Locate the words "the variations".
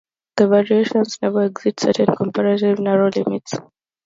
0.37-1.19